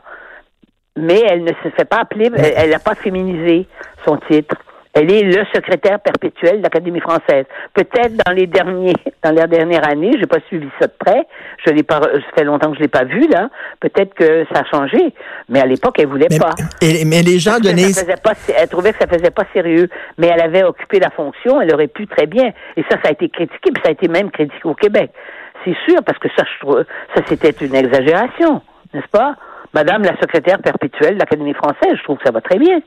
mais 0.97 1.21
elle 1.29 1.43
ne 1.43 1.53
se 1.63 1.69
fait 1.75 1.86
pas 1.86 2.01
appeler, 2.01 2.29
elle 2.36 2.71
n'a 2.71 2.79
pas 2.79 2.95
féminisé 2.95 3.67
son 4.05 4.17
titre. 4.29 4.55
Elle 5.00 5.12
est 5.12 5.22
le 5.22 5.46
secrétaire 5.54 6.00
perpétuel 6.00 6.58
de 6.58 6.63
l'Académie 6.63 7.00
française. 7.00 7.46
Peut-être 7.75 8.13
dans 8.25 8.32
les 8.32 8.48
derniers, 8.48 8.96
dans 9.24 9.30
les 9.30 9.46
dernières 9.46 9.88
années, 9.88 10.12
j'ai 10.20 10.25
pas 10.25 10.39
suivi 10.48 10.68
ça 10.80 10.88
de 10.88 10.94
près. 10.98 11.27
Je 11.66 11.72
l'ai 11.72 11.84
pas, 11.84 12.01
ça 12.01 12.20
fait 12.36 12.44
longtemps 12.44 12.72
que 12.72 12.77
je 12.77 12.82
l'ai 12.82 12.88
pas 12.88 13.04
vu 13.04 13.27
là. 13.27 13.50
Peut-être 13.80 14.16
que 14.16 14.46
ça 14.51 14.62
a 14.62 14.66
changé, 14.66 15.13
mais 15.50 15.60
à 15.60 15.68
l'époque, 15.68 16.00
elle 16.00 16.08
voulait 16.08 16.36
pas. 16.39 16.56
mais 16.82 17.22
les 17.22 17.38
gens 17.38 17.60
de 17.60 17.70
elle 17.70 18.70
trouvait 18.70 18.94
que 18.94 19.00
ça 19.00 19.08
faisait 19.08 19.30
pas 19.30 19.44
sérieux, 19.54 19.88
mais 20.18 20.27
elle 20.27 20.42
avait 20.42 20.63
occupé 20.63 21.00
la 21.00 21.12
fonction, 21.12 21.62
elle 21.62 21.72
aurait 21.74 21.88
pu 21.88 22.08
très 22.08 22.25
bien. 22.25 22.51
Et 22.75 22.84
ça, 22.89 22.98
ça 23.04 23.10
a 23.10 23.12
été 23.12 23.30
critiqué, 23.30 23.72
puis 23.72 23.82
ça 23.84 23.89
a 23.89 23.92
été 23.92 24.08
même 24.08 24.32
critiqué 24.32 24.68
au 24.68 24.74
Québec. 24.74 25.12
C'est 25.63 25.75
sûr, 25.88 26.01
parce 26.04 26.18
que 26.18 26.27
ça, 26.36 26.44
je 26.44 26.66
trouve, 26.66 26.84
ça 27.16 27.22
c'était 27.27 27.54
une 27.66 27.75
exagération, 27.75 28.62
n'est-ce 28.94 29.08
pas? 29.12 29.36
Madame 29.77 30.01
la 30.01 30.19
secrétaire 30.19 30.57
perpétuelle 30.57 31.13
de 31.13 31.19
l'Académie 31.19 31.53
française. 31.53 31.96
Je 32.00 32.03
trouve 32.03 32.17
que 32.17 32.24
ça 32.25 32.31
va 32.31 32.41
très 32.41 32.57
bien. 32.57 32.79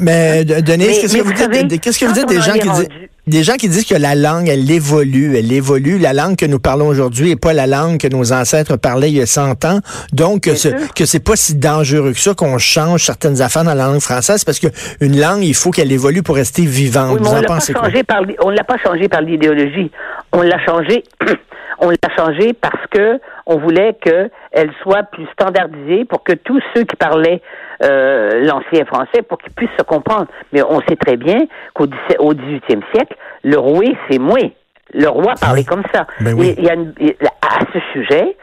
Mais, 0.00 0.46
Denise, 0.46 0.98
qu'est-ce 0.98 1.18
que 1.18 1.22
vous 1.22 1.32
dites, 1.34 1.78
qu'est-ce 1.78 2.00
que 2.00 2.06
vous 2.06 2.14
dites 2.14 2.26
des 2.26 2.40
gens 2.40 2.54
qui 2.54 2.70
disent, 2.70 2.88
des 3.26 3.42
gens 3.42 3.56
qui 3.56 3.68
disent 3.68 3.84
que 3.84 3.94
la 3.94 4.14
langue, 4.14 4.48
elle 4.48 4.70
évolue, 4.70 5.36
elle 5.36 5.52
évolue. 5.52 5.98
La 5.98 6.14
langue 6.14 6.36
que 6.36 6.46
nous 6.46 6.58
parlons 6.58 6.86
aujourd'hui 6.86 7.28
n'est 7.28 7.36
pas 7.36 7.52
la 7.52 7.66
langue 7.66 7.98
que 7.98 8.08
nos 8.08 8.32
ancêtres 8.32 8.76
parlaient 8.76 9.10
il 9.10 9.18
y 9.18 9.20
a 9.20 9.26
100 9.26 9.62
ans. 9.66 9.80
Donc, 10.14 10.44
que 10.44 10.54
ce, 10.54 10.68
que 10.94 11.04
c'est 11.04 11.22
pas 11.22 11.36
si 11.36 11.54
dangereux 11.54 12.12
que 12.14 12.18
ça 12.18 12.32
qu'on 12.32 12.56
change 12.56 13.02
certaines 13.04 13.42
affaires 13.42 13.64
dans 13.64 13.74
la 13.74 13.86
langue 13.86 14.00
française 14.00 14.42
parce 14.42 14.58
qu'une 14.58 15.20
langue, 15.20 15.44
il 15.44 15.54
faut 15.54 15.70
qu'elle 15.70 15.92
évolue 15.92 16.22
pour 16.22 16.36
rester 16.36 16.62
vivante. 16.62 17.18
on 17.20 17.30
ne 17.30 17.42
l'a 17.42 18.64
pas 18.64 18.78
changé 18.78 19.08
par 19.08 19.20
l'idéologie. 19.20 19.90
On 20.32 20.40
l'a 20.40 20.64
changé 20.64 21.04
on 21.80 21.90
l'a 21.90 22.16
changé 22.16 22.52
parce 22.52 22.86
que 22.90 23.20
on 23.46 23.58
voulait 23.58 23.94
qu'elle 24.00 24.72
soit 24.82 25.04
plus 25.04 25.26
standardisée 25.32 26.04
pour 26.04 26.22
que 26.24 26.32
tous 26.32 26.60
ceux 26.74 26.82
qui 26.84 26.96
parlaient 26.96 27.40
euh, 27.82 28.44
l'ancien 28.44 28.84
français 28.86 29.22
pour 29.28 29.38
qu'ils 29.38 29.52
puissent 29.52 29.76
se 29.78 29.84
comprendre. 29.84 30.26
Mais 30.52 30.62
on 30.62 30.80
sait 30.82 30.96
très 30.96 31.16
bien 31.16 31.38
qu'au 31.74 31.84
au 32.18 32.34
18e 32.34 32.82
siècle, 32.94 33.16
le 33.44 33.58
roi, 33.58 33.84
c'est 34.10 34.18
moi. 34.18 34.38
Le 34.94 35.08
roi 35.08 35.34
parlait 35.40 35.64
comme 35.64 35.82
ça. 35.94 36.06
Ben 36.20 36.34
oui. 36.34 36.48
Et 36.48 36.54
il 36.58 36.64
y 36.64 36.70
a 36.70 36.74
une- 36.74 36.94
et 37.00 37.16
à 37.42 37.60
ce 37.72 37.78
sujet, 37.92 38.36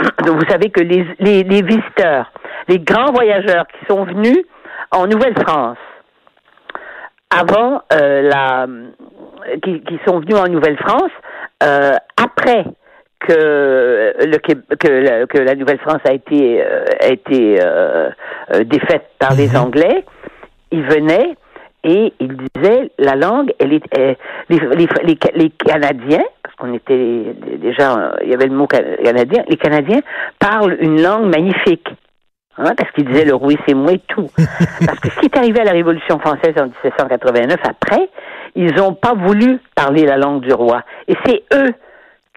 vous 0.26 0.44
savez 0.48 0.70
que 0.70 0.80
les, 0.80 1.06
les, 1.18 1.42
les 1.44 1.62
visiteurs, 1.62 2.32
les 2.68 2.78
grands 2.78 3.12
voyageurs 3.12 3.66
qui 3.68 3.84
sont 3.86 4.04
venus 4.04 4.38
en 4.90 5.06
Nouvelle-France, 5.06 5.76
avant 7.30 7.82
euh, 7.92 8.22
la 8.22 8.66
qui, 9.62 9.80
qui 9.82 9.98
sont 10.06 10.18
venus 10.20 10.36
en 10.36 10.48
Nouvelle-France 10.48 11.10
euh, 11.62 11.92
après 12.16 12.64
que 13.20 14.14
le 14.26 14.38
Qué- 14.38 14.76
que 14.78 14.88
la, 14.88 15.26
que 15.26 15.38
la 15.38 15.54
Nouvelle-France 15.54 16.00
a 16.04 16.12
été 16.12 16.62
euh, 16.64 16.84
a 17.00 17.08
été 17.08 17.58
euh, 17.62 18.10
euh, 18.54 18.64
défaite 18.64 19.06
par 19.18 19.34
les 19.34 19.56
Anglais, 19.56 20.04
ils 20.72 20.82
venaient 20.82 21.36
et 21.84 22.12
ils 22.20 22.36
disaient 22.36 22.90
la 22.98 23.14
langue 23.16 23.52
elle 23.58 23.72
est 23.72 23.98
euh, 23.98 24.14
les, 24.48 24.58
les, 24.58 24.86
les, 25.04 25.18
les 25.34 25.50
Canadiens 25.50 26.24
parce 26.42 26.54
qu'on 26.56 26.74
était 26.74 27.34
déjà 27.56 27.96
euh, 27.96 28.10
il 28.22 28.30
y 28.30 28.34
avait 28.34 28.46
le 28.46 28.54
mot 28.54 28.66
ca- 28.70 28.82
canadien 29.02 29.42
les 29.48 29.56
Canadiens 29.56 30.00
parlent 30.38 30.76
une 30.80 31.00
langue 31.02 31.26
magnifique 31.34 31.88
Hein, 32.58 32.74
parce 32.76 32.90
qu'ils 32.90 33.06
disaient 33.06 33.24
le 33.24 33.34
roi 33.34 33.52
c'est 33.66 33.72
moi 33.72 33.92
et 33.92 34.00
tout. 34.08 34.26
parce 34.84 35.00
que 35.00 35.08
ce 35.08 35.20
qui 35.20 35.26
est 35.26 35.36
arrivé 35.38 35.60
à 35.60 35.64
la 35.64 35.70
Révolution 35.70 36.18
française 36.18 36.52
en 36.58 36.64
1789, 36.66 37.56
après, 37.62 38.10
ils 38.54 38.74
n'ont 38.74 38.92
pas 38.92 39.14
voulu 39.14 39.60
parler 39.74 40.04
la 40.04 40.18
langue 40.18 40.42
du 40.42 40.52
roi. 40.52 40.82
Et 41.08 41.14
c'est 41.24 41.42
eux 41.54 41.70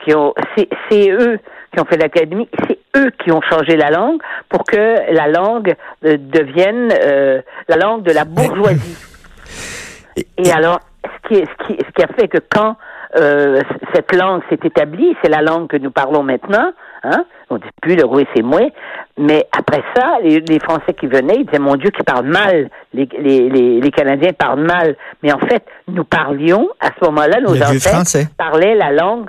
qui 0.04 0.16
ont, 0.16 0.34
c'est, 0.58 1.10
eux 1.12 1.40
qui 1.74 1.80
ont 1.80 1.86
fait 1.86 1.98
l'académie, 1.98 2.48
c'est 2.68 2.80
eux 2.98 3.12
qui 3.24 3.32
ont 3.32 3.42
changé 3.42 3.76
la 3.78 3.90
langue 3.90 4.22
pour 4.50 4.64
que 4.64 5.12
la 5.12 5.28
langue 5.28 5.74
euh, 6.06 6.18
devienne 6.20 6.92
euh, 7.04 7.42
la 7.68 7.78
langue 7.78 8.04
de 8.04 8.12
la 8.12 8.26
bourgeoisie. 8.26 8.98
Et 10.38 10.52
alors, 10.52 10.80
ce 11.04 11.28
qui, 11.28 11.36
est- 11.42 11.46
ce 11.46 11.68
qui, 11.68 11.74
ce 11.80 11.92
qui 11.96 12.04
a 12.04 12.08
fait 12.16 12.28
que 12.28 12.38
quand 12.54 12.76
euh, 13.16 13.62
cette 13.94 14.14
langue 14.16 14.42
s'est 14.50 14.60
établie, 14.64 15.16
c'est 15.24 15.30
la 15.30 15.42
langue 15.42 15.68
que 15.68 15.78
nous 15.78 15.92
parlons 15.92 16.24
maintenant, 16.24 16.72
hein, 17.04 17.26
on 17.50 17.58
dit 17.58 17.70
plus 17.82 17.96
le 17.96 18.06
roi 18.06 18.22
c'est 18.36 18.42
moi, 18.42 18.62
mais 19.18 19.46
après 19.58 19.84
ça, 19.96 20.18
les, 20.24 20.40
les 20.40 20.60
Français 20.60 20.94
qui 21.00 21.06
venaient, 21.08 21.36
ils 21.38 21.46
disaient, 21.46 21.60
mon 21.60 21.76
Dieu, 21.76 21.92
qui 21.92 22.02
parlent 22.04 22.26
mal, 22.28 22.70
les, 22.94 23.08
les, 23.20 23.50
les, 23.50 23.82
les 23.82 23.92
Canadiens 23.92 24.34
parlent 24.34 24.64
mal, 24.66 24.96
mais 25.22 25.32
en 25.32 25.40
fait, 25.40 25.64
nous 25.88 26.04
parlions, 26.04 26.70
à 26.80 26.88
ce 27.00 27.06
moment-là, 27.06 27.40
nos 27.42 27.56
ancêtres 27.62 27.90
français. 27.90 28.28
parlaient 28.38 28.76
la 28.76 28.92
langue 28.92 29.28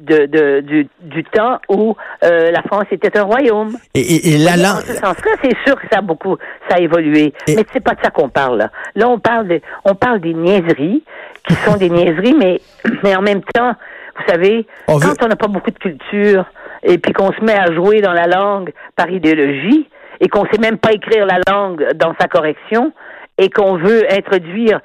de, 0.00 0.26
de- 0.26 0.60
du, 0.60 0.88
du 1.00 1.24
temps 1.24 1.58
où 1.68 1.96
euh, 2.24 2.50
la 2.50 2.62
France 2.62 2.84
était 2.90 3.16
un 3.18 3.22
royaume. 3.24 3.76
Et, 3.94 4.00
et- 4.00 4.34
et 4.34 4.38
la 4.38 4.56
Dans 4.56 4.62
langue. 4.74 4.82
ce 4.82 4.92
sens-là, 4.94 5.32
c'est 5.42 5.56
sûr 5.66 5.74
que 5.80 5.86
ça 5.90 5.98
a 5.98 6.02
beaucoup, 6.02 6.36
ça 6.68 6.76
a 6.76 6.80
évolué. 6.80 7.32
Et- 7.46 7.56
Mais 7.56 7.64
c'est 7.72 7.80
pas 7.82 7.94
de 7.94 8.00
ça 8.02 8.10
qu'on 8.10 8.28
parle. 8.28 8.58
Là, 8.58 8.70
Là, 8.94 9.08
on 9.08 9.18
parle 9.18 9.48
de, 9.48 9.60
on 9.84 9.94
parle 9.94 10.20
des 10.20 10.34
niaiseries 10.34 11.02
qui 11.48 11.54
sont 11.54 11.76
des 11.76 11.88
niaiseries, 11.90 12.34
mais, 12.34 12.60
mais 13.02 13.16
en 13.16 13.22
même 13.22 13.42
temps, 13.54 13.72
vous 14.18 14.24
savez, 14.28 14.66
On 14.88 14.98
quand 14.98 15.08
veut- 15.08 15.16
on 15.24 15.28
n'a 15.28 15.36
pas 15.36 15.48
beaucoup 15.48 15.70
de 15.70 15.78
culture 15.78 16.44
et 16.82 16.98
puis 16.98 17.12
qu'on 17.12 17.32
se 17.32 17.40
met 17.42 17.54
à 17.56 17.72
jouer 17.72 18.00
dans 18.00 18.12
la 18.12 18.26
langue 18.26 18.72
par 18.96 19.10
idéologie 19.10 19.88
et 20.20 20.28
qu'on 20.28 20.46
sait 20.46 20.58
même 20.60 20.78
pas 20.78 20.92
écrire 20.92 21.26
la 21.26 21.38
langue 21.50 21.92
dans 21.94 22.14
sa 22.20 22.26
correction 22.28 22.92
et 23.38 23.50
qu'on 23.50 23.76
veut 23.76 24.04
introduire 24.10 24.80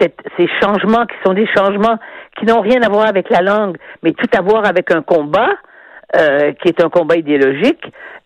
cette- 0.00 0.20
ces 0.36 0.48
changements 0.62 1.06
qui 1.06 1.16
sont 1.24 1.34
des 1.34 1.46
changements 1.54 1.98
qui 2.38 2.46
n'ont 2.46 2.60
rien 2.60 2.82
à 2.82 2.88
voir 2.88 3.06
avec 3.06 3.28
la 3.30 3.42
langue, 3.42 3.76
mais 4.02 4.12
tout 4.12 4.28
à 4.36 4.40
voir 4.40 4.66
avec 4.66 4.90
un 4.90 5.02
combat 5.02 5.50
euh, 6.16 6.52
qui 6.52 6.68
est 6.68 6.82
un 6.82 6.90
combat 6.90 7.16
idéologique. 7.16 7.84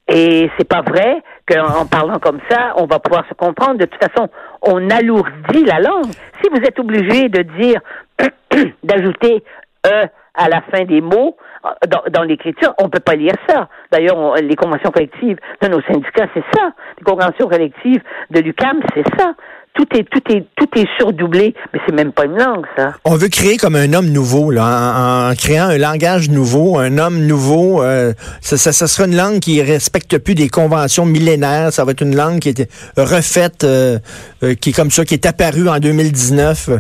Et 0.09 0.51
c'est 0.59 0.69
pas 0.69 0.83
vrai 0.83 1.23
qu'en 1.47 1.83
en 1.83 1.87
parlant 1.87 2.19
comme 2.19 2.41
ça, 2.51 2.75
on 2.77 2.87
va 2.87 2.99
pouvoir 2.99 3.27
se 3.29 3.35
comprendre. 3.35 3.79
De 3.79 3.85
toute 3.87 4.03
façon, 4.03 4.29
on 4.63 4.89
alourdit 4.91 5.65
la 5.65 5.81
langue. 5.81 6.11
Si 6.43 6.49
vous 6.51 6.59
êtes 6.59 6.79
obligé 6.79 7.29
de 7.29 7.43
dire, 7.59 7.81
d'ajouter 8.83 9.43
e 9.87 10.07
à 10.39 10.49
la 10.49 10.63
fin 10.71 10.85
des 10.85 11.01
mots 11.01 11.37
euh, 11.65 11.69
dans, 11.89 12.03
dans 12.11 12.23
l'écriture, 12.23 12.73
on 12.79 12.89
peut 12.89 13.01
pas 13.01 13.15
lire 13.17 13.35
ça. 13.49 13.69
D'ailleurs, 13.93 14.35
les 14.37 14.57
conventions 14.57 14.91
collectives 14.91 15.37
de 15.63 15.69
nos 15.69 15.83
syndicats, 15.83 16.29
c'est 16.35 16.45
ça. 16.55 16.71
Les 16.99 17.05
conventions 17.05 17.49
collectives 17.49 18.01
de 18.31 18.41
l'UCAM, 18.41 18.81
c'est 18.95 19.05
ça. 19.19 19.33
Tout 19.75 19.87
est 19.97 20.05
tout 20.11 20.23
est 20.33 20.45
tout 20.57 20.67
est 20.77 20.87
surdoublé, 20.99 21.55
mais 21.73 21.79
c'est 21.87 21.95
même 21.95 22.11
pas 22.13 22.25
une 22.25 22.37
langue, 22.37 22.65
ça. 22.77 22.95
On 23.05 23.15
veut 23.17 23.29
créer 23.29 23.59
comme 23.59 23.77
un 23.77 23.93
homme 23.93 24.09
nouveau, 24.09 24.51
là, 24.51 24.65
en, 24.65 25.31
en 25.31 25.35
créant 25.37 25.67
un 25.67 25.79
langage 25.79 26.31
nouveau, 26.31 26.79
un 26.79 26.99
homme 26.99 27.27
nouveau. 27.27 27.83
euh, 27.83 28.13
ça, 28.41 28.57
ça, 28.57 28.73
ça 28.73 28.87
sera 28.89 29.07
une 29.07 29.17
langue 29.17 29.39
qui 29.39 29.63
respecte 29.63 30.19
plus 30.19 30.35
des 30.35 30.49
conventions 30.49 31.05
millénaires. 31.05 31.73
Ça 31.73 31.85
va 31.85 31.93
être 31.93 32.01
une 32.03 32.17
langue 32.17 32.41
qui 32.41 32.49
est 32.49 32.69
refaite, 32.97 33.63
euh, 33.63 33.99
euh, 34.43 34.55
qui 34.55 34.71
est 34.71 34.73
comme 34.73 34.91
ça, 34.91 35.05
qui 35.05 35.15
est 35.15 35.27
apparue 35.27 35.69
en 35.69 35.79
2019. 35.79 36.71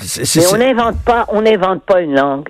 C'est- 0.00 0.24
c'est- 0.24 0.40
Mais 0.40 0.46
on 0.52 0.58
n'invente 0.74 1.02
pas, 1.04 1.24
on 1.28 1.42
n'invente 1.42 1.82
pas 1.84 2.00
une 2.00 2.14
langue 2.14 2.48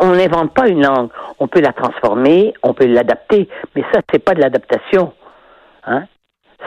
on 0.00 0.12
n'invente 0.12 0.54
pas 0.54 0.68
une 0.68 0.82
langue. 0.82 1.10
On 1.38 1.48
peut 1.48 1.60
la 1.60 1.72
transformer, 1.72 2.54
on 2.62 2.74
peut 2.74 2.86
l'adapter, 2.86 3.48
mais 3.74 3.84
ça 3.92 4.00
c'est 4.10 4.18
pas 4.24 4.34
de 4.34 4.40
l'adaptation, 4.40 5.12
hein. 5.84 6.04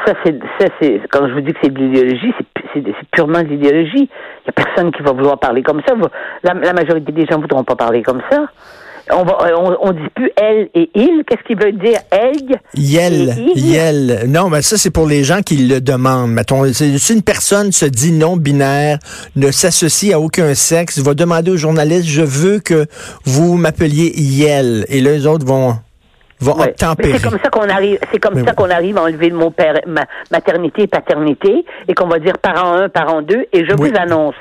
Ça 0.08 0.14
c'est, 0.26 1.02
quand 1.12 1.28
je 1.28 1.34
vous 1.34 1.42
dis 1.42 1.54
que 1.54 1.60
c'est 1.62 1.72
de 1.72 1.78
l'idéologie, 1.78 2.34
c'est, 2.36 2.48
pu- 2.48 2.68
c'est, 2.74 2.84
c'est 2.84 3.10
purement 3.12 3.44
de 3.44 3.48
l'idéologie. 3.50 4.10
Il 4.10 4.48
y 4.48 4.50
a 4.50 4.52
personne 4.52 4.92
qui 4.92 5.04
va 5.04 5.12
vouloir 5.12 5.38
parler 5.38 5.62
comme 5.62 5.82
ça. 5.88 5.94
La, 6.42 6.74
majorité 6.74 7.12
des 7.12 7.28
gens 7.28 7.40
voudront 7.40 7.64
pas 7.64 7.76
parler 7.76 8.02
comme 8.02 8.22
ça. 8.32 8.48
On 9.12 9.24
va, 9.24 9.38
on, 9.58 9.76
on 9.82 9.92
dit 9.92 10.10
plus 10.16 10.32
elle 10.38 10.70
et 10.74 10.90
il. 10.96 11.24
Qu'est-ce 11.28 11.44
qui 11.44 11.56
veut 11.56 11.74
dire? 11.74 12.00
Elle 12.10 12.58
Yel, 12.76 13.36
yel. 13.56 14.24
Non, 14.28 14.50
mais 14.50 14.62
ça, 14.62 14.78
c'est 14.78 14.92
pour 14.92 15.08
les 15.08 15.24
gens 15.26 15.42
qui 15.42 15.58
le 15.58 15.82
demandent. 15.82 16.32
Mettons, 16.32 16.64
si 16.72 17.14
une 17.14 17.22
personne 17.22 17.72
se 17.74 17.86
dit 17.86 18.14
non-binaire, 18.14 19.00
ne 19.36 19.52
s'associe 19.52 20.14
à 20.14 20.20
aucun 20.20 20.54
sexe, 20.54 21.00
va 21.00 21.14
demander 21.14 21.52
au 21.52 21.58
journaliste, 21.58 22.08
je 22.08 22.22
veux 22.22 22.60
que 22.60 22.86
vous 23.26 23.56
m'appeliez 23.58 24.14
Yel. 24.16 24.86
Et 24.88 25.02
là, 25.02 25.12
les 25.12 25.28
autres 25.28 25.46
vont, 25.46 25.76
vont 26.40 26.56
Ouais. 26.58 26.74
C'est 26.80 27.22
comme 27.22 27.40
ça 27.44 27.50
qu'on 27.50 27.68
arrive, 27.70 28.00
c'est 28.12 28.20
comme 28.20 28.36
Mais 28.36 28.46
ça 28.46 28.54
qu'on 28.54 28.70
arrive 28.70 28.98
à 28.98 29.04
enlever 29.04 29.30
le 29.30 29.36
mot 29.36 29.50
père- 29.50 29.82
ma- 29.86 30.06
maternité 30.32 30.84
et 30.84 30.88
paternité 30.88 31.66
et 31.90 31.94
qu'on 31.94 32.08
va 32.08 32.20
dire 32.20 32.38
parent 32.38 32.74
1, 32.78 32.88
parent 32.90 33.22
2 33.22 33.48
et 33.52 33.66
je 33.66 33.74
Oui. 33.78 33.90
vous 33.92 33.98
annonce 34.00 34.36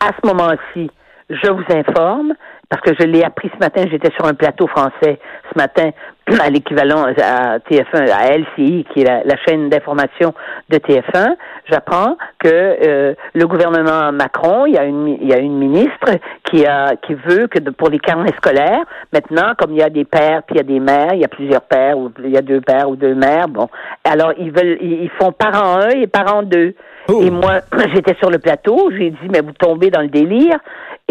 à 0.00 0.10
ce 0.20 0.26
moment-ci, 0.26 0.90
je 1.28 1.50
vous 1.50 1.64
informe 1.68 2.32
parce 2.70 2.82
que 2.82 2.92
je 2.98 3.04
l'ai 3.04 3.24
appris 3.24 3.50
ce 3.52 3.58
matin, 3.58 3.82
j'étais 3.90 4.12
sur 4.12 4.24
un 4.24 4.34
plateau 4.34 4.68
français 4.68 5.18
ce 5.52 5.58
matin 5.58 5.90
à 6.40 6.48
l'équivalent 6.50 7.04
à 7.20 7.58
TF1 7.58 8.08
à 8.12 8.38
LCI 8.38 8.86
qui 8.92 9.00
est 9.00 9.04
la, 9.04 9.24
la 9.24 9.36
chaîne 9.44 9.68
d'information 9.68 10.32
de 10.68 10.76
TF1, 10.78 11.34
j'apprends 11.68 12.16
que 12.38 12.48
euh, 12.48 13.14
le 13.34 13.46
gouvernement 13.48 14.12
Macron, 14.12 14.66
il 14.66 14.74
y 14.74 14.78
a 14.78 14.84
une 14.84 15.08
il 15.08 15.28
y 15.28 15.34
a 15.34 15.38
une 15.38 15.58
ministre 15.58 16.12
qui 16.44 16.64
a 16.64 16.94
qui 16.96 17.14
veut 17.14 17.48
que 17.48 17.58
de- 17.58 17.70
pour 17.70 17.88
les 17.88 17.98
carnets 17.98 18.32
scolaires, 18.36 18.84
maintenant 19.12 19.54
comme 19.58 19.72
il 19.72 19.78
y 19.78 19.82
a 19.82 19.90
des 19.90 20.04
pères 20.04 20.44
puis 20.44 20.54
il 20.54 20.58
y 20.58 20.60
a 20.60 20.62
des 20.62 20.78
mères, 20.78 21.14
il 21.14 21.20
y 21.20 21.24
a 21.24 21.28
plusieurs 21.28 21.62
pères 21.62 21.98
ou 21.98 22.12
il 22.22 22.30
y 22.30 22.36
a 22.36 22.42
deux 22.42 22.60
pères 22.60 22.88
ou 22.88 22.94
deux 22.94 23.16
mères, 23.16 23.48
bon. 23.48 23.68
Alors 24.04 24.32
ils 24.38 24.52
veulent 24.52 24.78
ils, 24.80 25.10
font 25.20 25.32
parent 25.32 25.80
1 25.80 25.88
et 25.90 26.06
parent 26.06 26.44
2. 26.44 26.74
Oh. 27.08 27.20
Et 27.20 27.30
moi 27.30 27.62
j'étais 27.92 28.14
sur 28.20 28.30
le 28.30 28.38
plateau, 28.38 28.92
j'ai 28.96 29.10
dit 29.10 29.28
mais 29.32 29.40
vous 29.40 29.54
tombez 29.58 29.90
dans 29.90 30.02
le 30.02 30.08
délire 30.08 30.58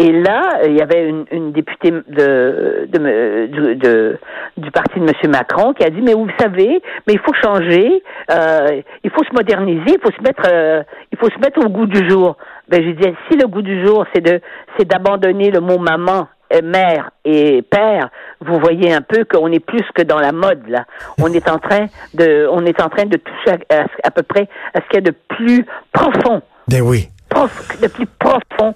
et 0.02 0.12
là, 0.12 0.60
il 0.66 0.76
y 0.76 0.80
avait 0.80 1.08
une, 1.08 1.26
une 1.30 1.52
députée 1.52 1.90
de, 1.90 2.88
de, 2.88 3.74
de- 3.74 4.18
du 4.56 4.70
parti 4.70 4.98
de 4.98 5.04
M. 5.04 5.30
Macron 5.30 5.72
qui 5.74 5.84
a 5.84 5.90
dit, 5.90 6.00
mais 6.00 6.14
vous 6.14 6.26
savez, 6.38 6.80
mais 7.06 7.12
il 7.14 7.18
faut 7.18 7.34
changer, 7.34 8.02
euh, 8.30 8.80
il 9.04 9.10
faut 9.10 9.22
se 9.24 9.32
moderniser, 9.34 9.96
il 9.96 10.00
faut 10.02 10.10
se 10.10 10.22
mettre, 10.22 10.42
euh, 10.50 10.82
il 11.12 11.18
faut 11.18 11.28
se 11.28 11.38
mettre 11.38 11.64
au 11.64 11.68
goût 11.68 11.86
du 11.86 12.08
jour. 12.08 12.36
Ben, 12.68 12.82
je 12.82 12.90
disais, 12.90 13.14
si 13.30 13.36
le 13.36 13.46
goût 13.46 13.62
du 13.62 13.84
jour, 13.86 14.06
c'est 14.14 14.22
de, 14.24 14.40
c'est 14.78 14.86
d'abandonner 14.88 15.50
le 15.50 15.60
mot 15.60 15.78
maman, 15.78 16.28
euh, 16.54 16.62
mère 16.62 17.10
et 17.24 17.62
père, 17.62 18.08
vous 18.40 18.58
voyez 18.58 18.92
un 18.94 19.02
peu 19.02 19.24
qu'on 19.24 19.52
est 19.52 19.64
plus 19.64 19.84
que 19.94 20.02
dans 20.02 20.18
la 20.18 20.32
mode 20.32 20.62
là. 20.68 20.84
On 21.20 21.28
est 21.32 21.48
en 21.50 21.58
train 21.58 21.86
de, 22.14 22.48
on 22.50 22.64
est 22.64 22.80
en 22.80 22.88
train 22.88 23.04
de 23.04 23.18
toucher 23.18 23.58
à, 23.70 23.82
à- 23.82 23.86
à 24.04 24.10
peu 24.10 24.22
près 24.22 24.48
à 24.74 24.80
ce 24.80 24.86
qu'il 24.88 24.94
y 25.04 25.08
a 25.08 25.10
de 25.10 25.14
plus 25.28 25.64
profond, 25.92 26.40
Ben 26.68 26.80
oui. 26.80 27.08
prof- 27.28 27.80
de 27.82 27.88
plus 27.88 28.06
profond 28.18 28.74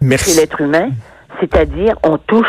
chez 0.00 0.06
Merci. 0.06 0.36
l'être 0.36 0.60
humain, 0.60 0.90
c'est-à-dire 1.40 1.94
on 2.02 2.18
touche 2.18 2.46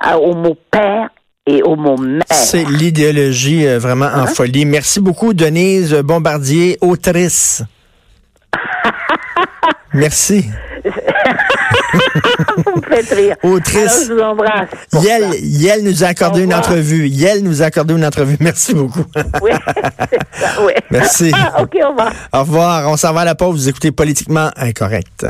à- 0.00 0.18
au 0.18 0.34
mot 0.34 0.56
père 0.70 1.08
et 1.46 1.62
au 1.62 1.76
mot 1.76 1.96
mère. 1.96 2.22
C'est 2.30 2.64
l'idéologie 2.68 3.66
euh, 3.66 3.78
vraiment 3.78 4.06
Hein? 4.06 4.22
en 4.24 4.26
folie. 4.26 4.64
Merci 4.64 5.00
beaucoup, 5.00 5.34
Denise 5.34 5.94
Bombardier, 5.94 6.78
autrice. 6.80 7.62
Merci. 9.92 10.44
Vous 12.64 12.76
me 12.76 12.82
faites 12.82 13.10
rire. 13.10 13.36
Autrice. 13.42 13.76
Alors, 13.76 14.06
je 14.08 14.12
vous 14.14 14.20
embrasse. 14.20 14.68
pour 14.92 15.04
Yel, 15.04 15.82
nous 15.82 16.04
a 16.04 16.06
accordé 16.08 16.42
une 16.44 16.54
entrevue. 16.54 17.08
Yel 17.08 17.42
nous 17.42 17.62
a 17.62 17.66
accordé 17.66 17.94
une 17.94 18.04
entrevue. 18.04 18.36
Merci 18.40 18.74
beaucoup. 18.74 19.04
Oui, 19.42 19.50
c'est 20.10 20.18
ça, 20.40 20.62
oui. 20.64 20.72
Merci. 20.90 21.32
Ah, 21.34 21.62
OK, 21.62 21.76
au 21.84 21.88
revoir. 21.88 22.12
Au 22.32 22.38
revoir. 22.40 22.88
On 22.88 22.96
s'en 22.96 23.12
va 23.12 23.22
à 23.22 23.24
la 23.24 23.34
pause. 23.34 23.56
Vous 23.56 23.68
écoutez 23.68 23.90
Politiquement 23.90 24.50
Incorrect. 24.56 25.26